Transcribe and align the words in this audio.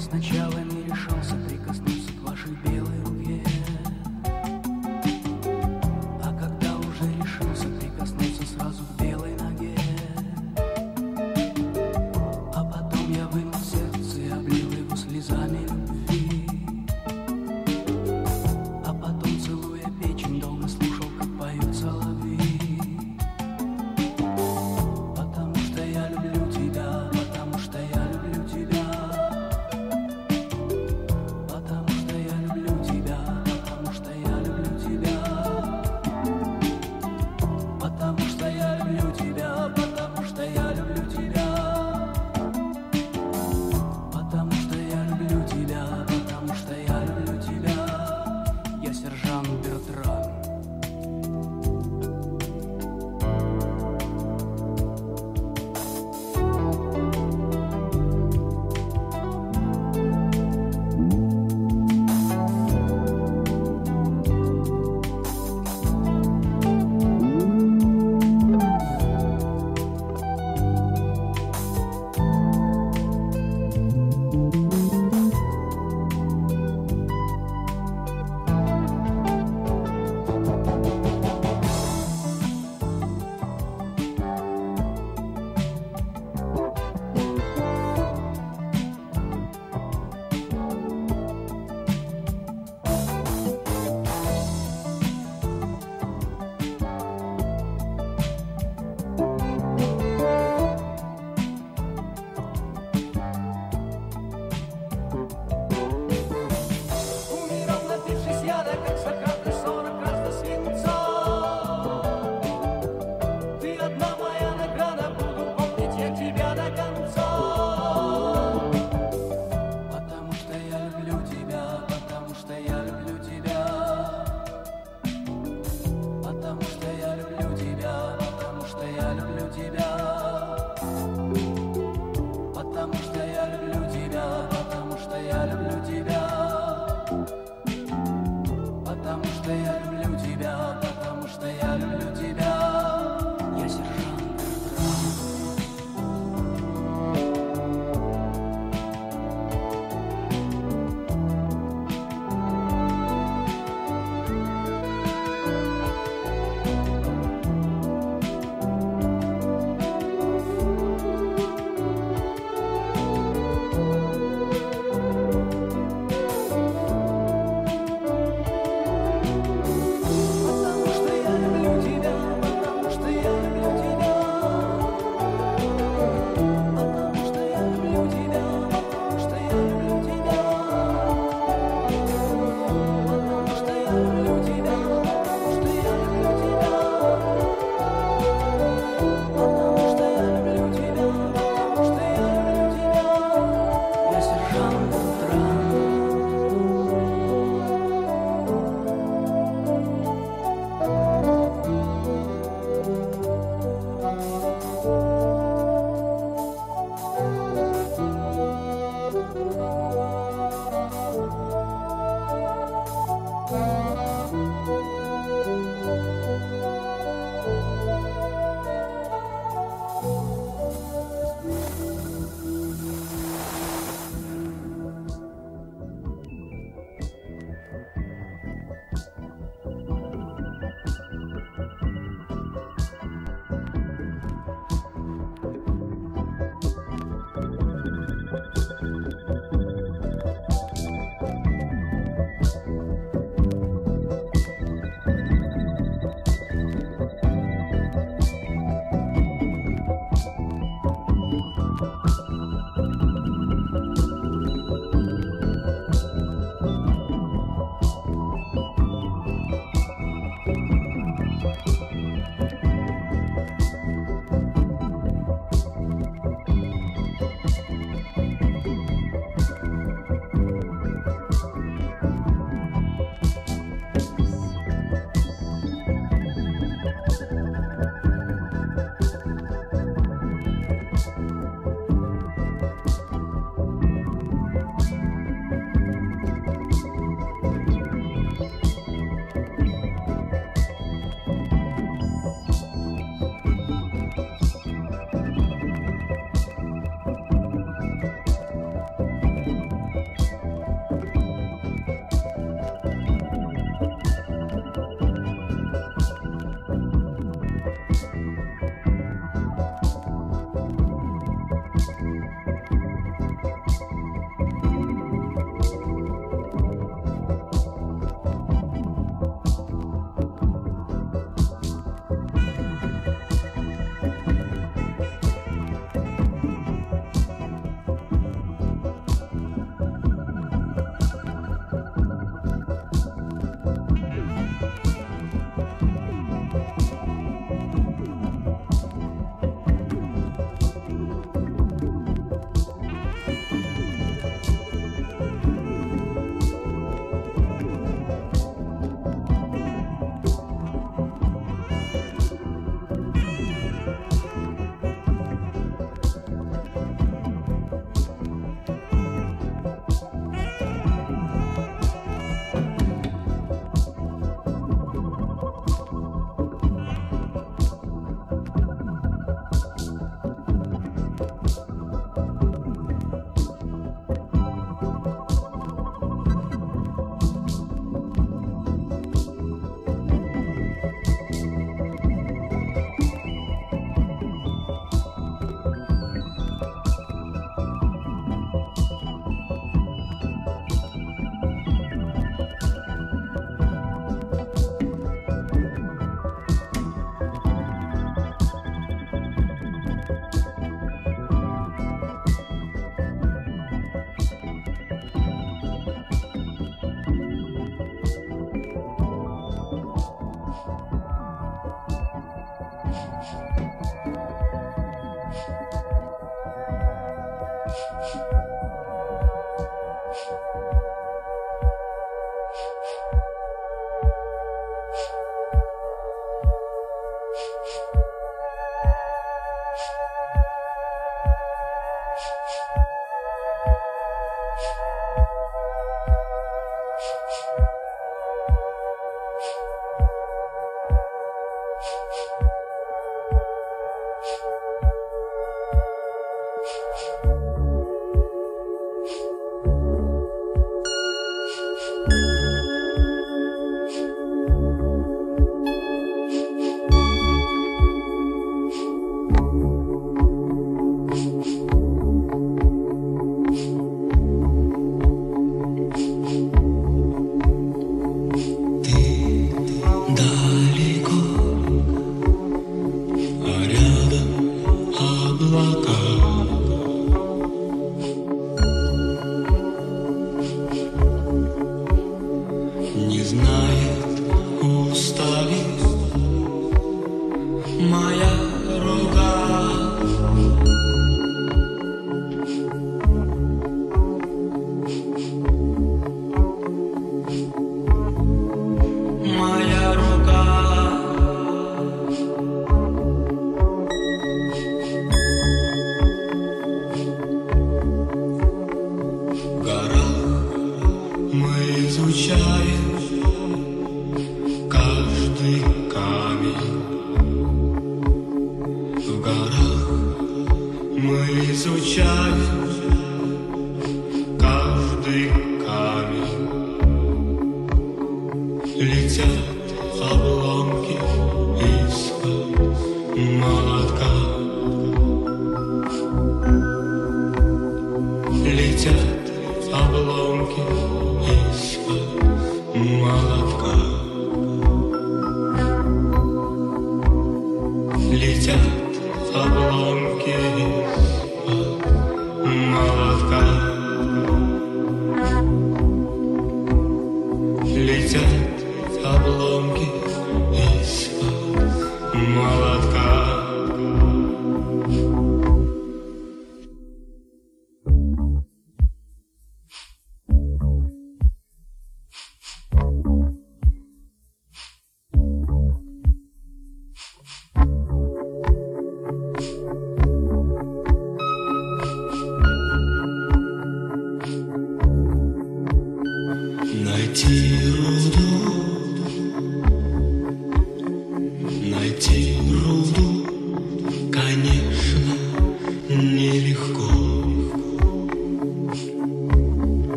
сначала 0.00 0.58
не 0.60 0.84
решался 0.84 1.34
прикоснуться 1.46 2.12
к 2.12 2.28
вашей 2.28 2.52
белой 2.64 2.99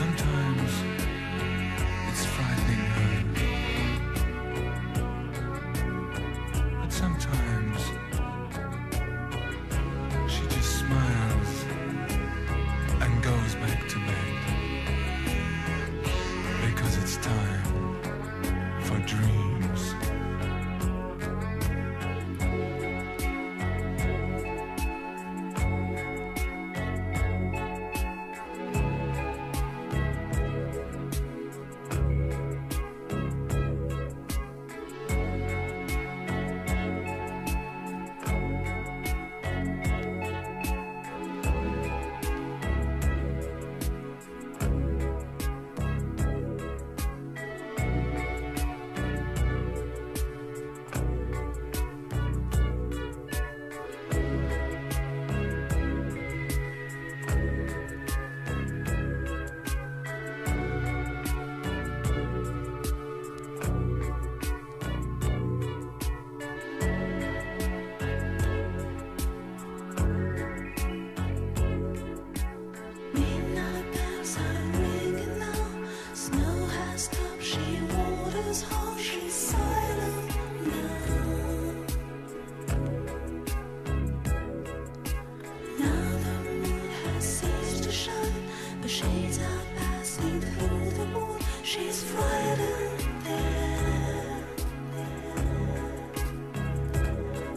Sometimes 0.00 0.89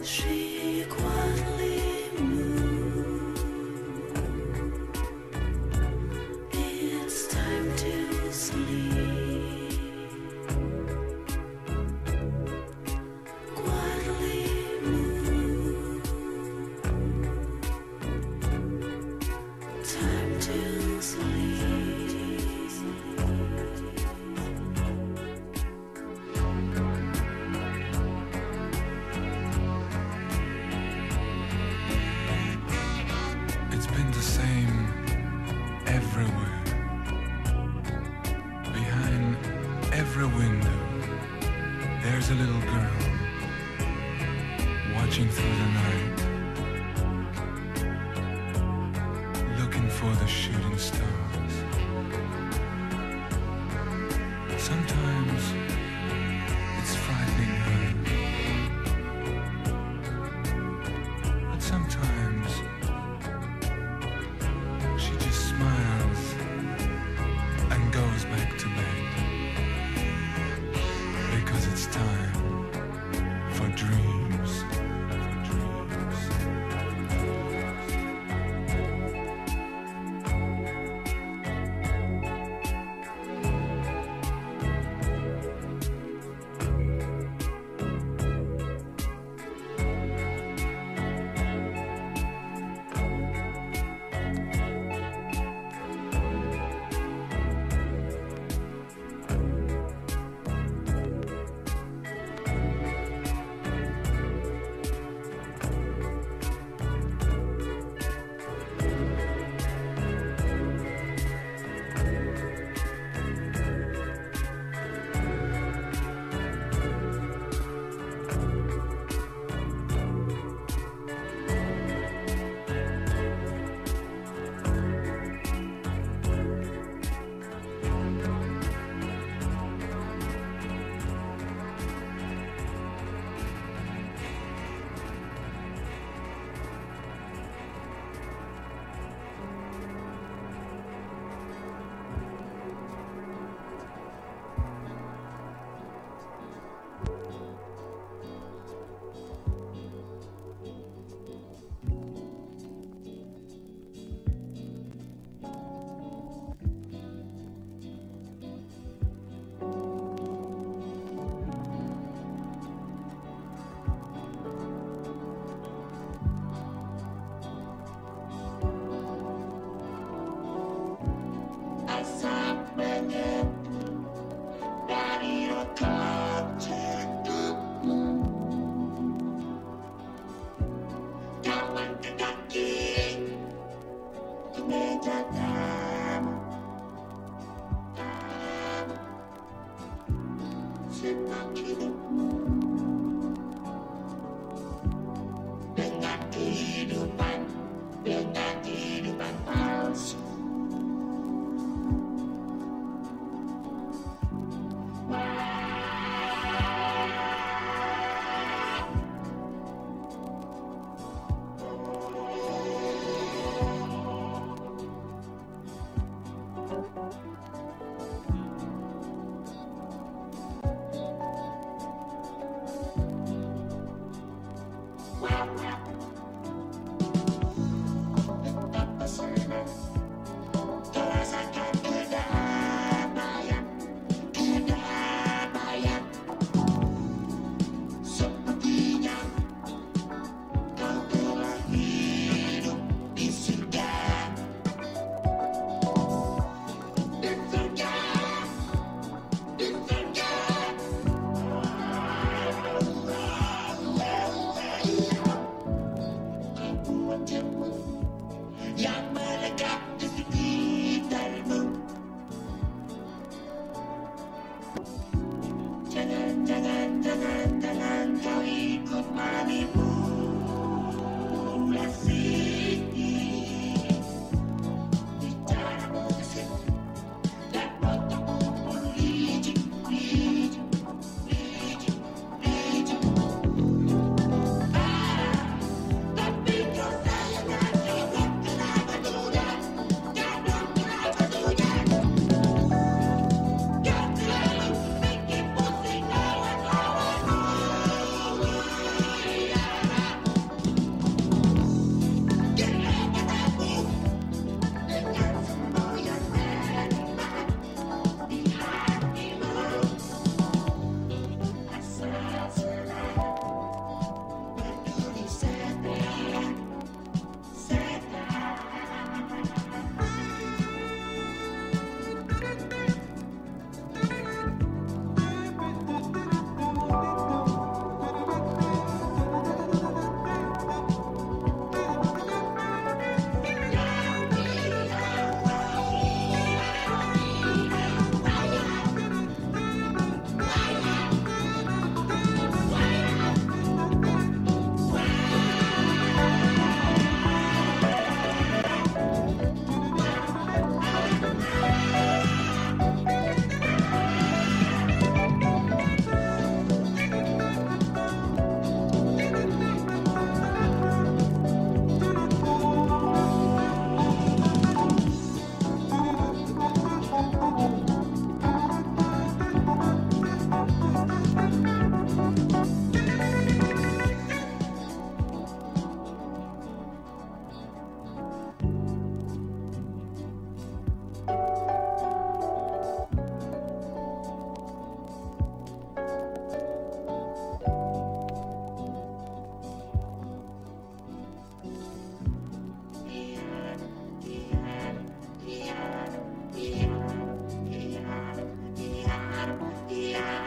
sweet. 0.04 0.43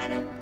better. 0.07 0.36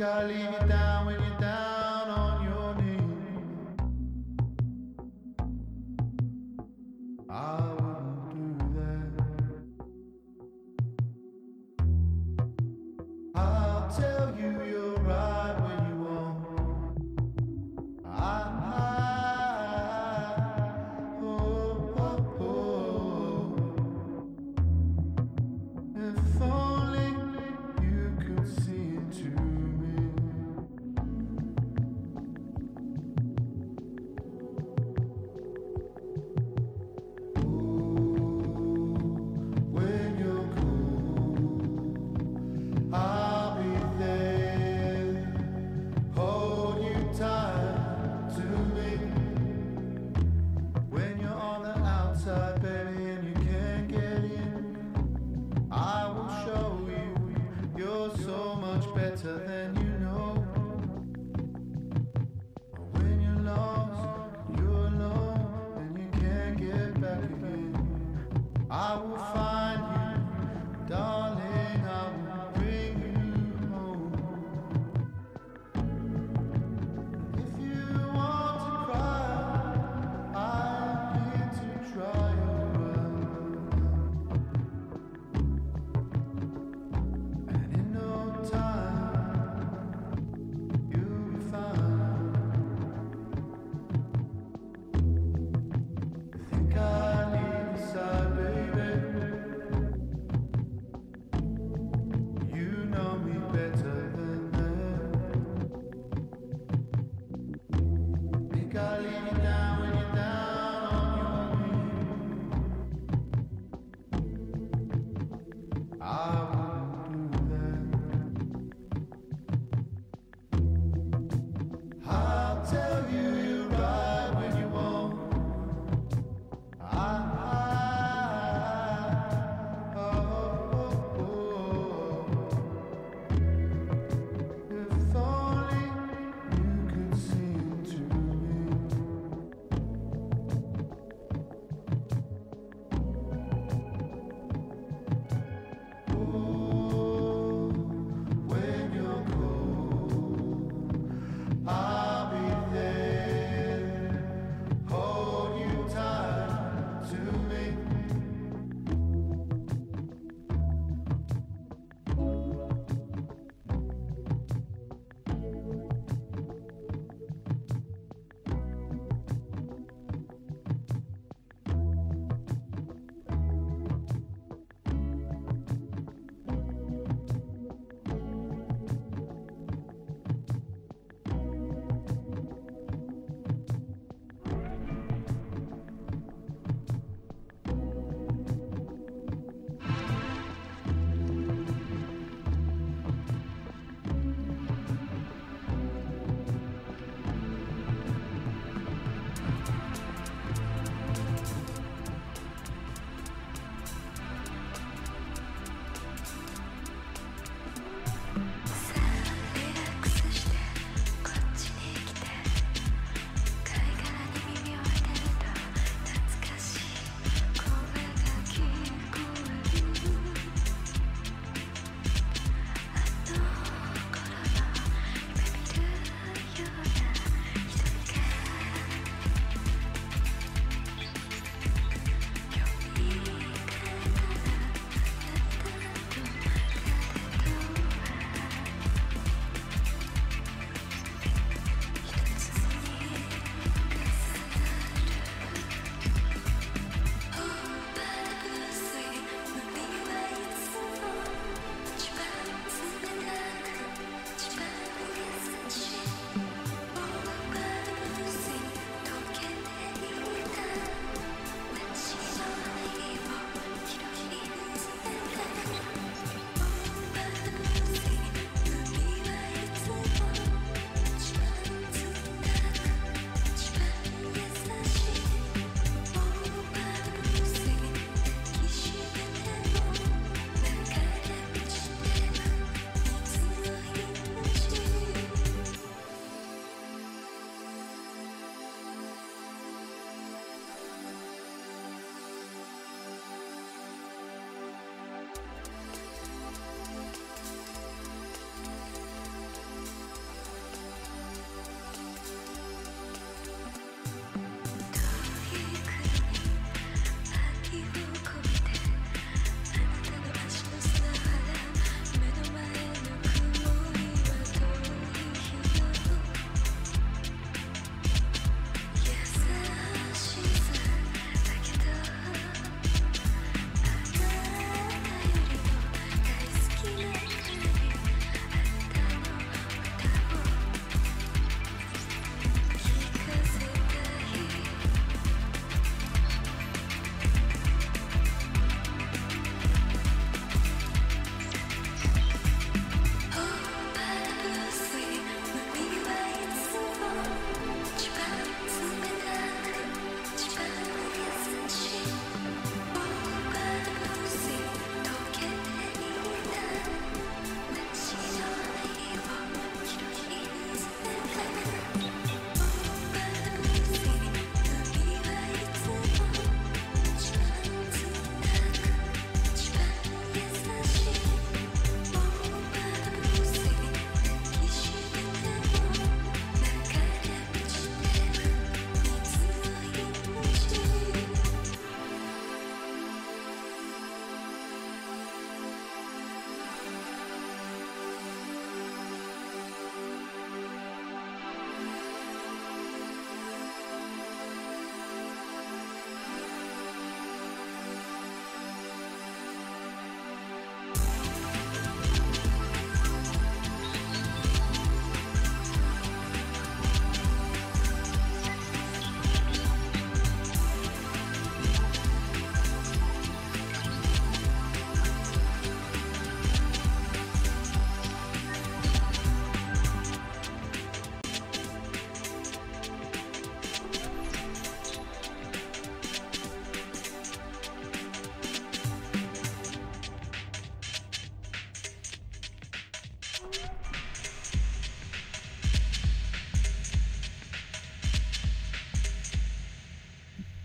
Nunca 0.00 0.22
limitar. 0.22 0.99